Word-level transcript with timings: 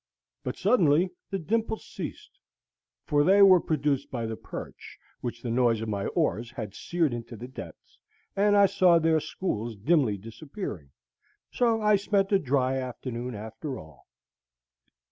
But 0.43 0.57
suddenly 0.57 1.11
the 1.29 1.37
dimples 1.37 1.85
ceased, 1.85 2.39
for 3.05 3.23
they 3.23 3.43
were 3.43 3.59
produced 3.61 4.09
by 4.09 4.25
the 4.25 4.35
perch, 4.35 4.97
which 5.19 5.43
the 5.43 5.51
noise 5.51 5.79
of 5.79 5.89
my 5.89 6.07
oars 6.07 6.49
had 6.49 6.73
seared 6.73 7.13
into 7.13 7.35
the 7.35 7.47
depths, 7.47 7.99
and 8.35 8.57
I 8.57 8.65
saw 8.65 8.97
their 8.97 9.19
schools 9.19 9.75
dimly 9.75 10.17
disappearing; 10.17 10.89
so 11.51 11.83
I 11.83 11.97
spent 11.97 12.31
a 12.31 12.39
dry 12.39 12.77
afternoon 12.77 13.35
after 13.35 13.77
all. 13.77 14.07